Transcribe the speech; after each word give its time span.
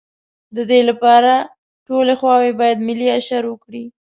د 0.55 0.57
دې 0.69 0.81
لپاره 0.89 1.33
ټولې 1.87 2.13
خواوې 2.19 2.51
باید 2.59 2.85
ملي 2.87 3.07
اشر 3.19 3.43
وکړي. 3.47 3.85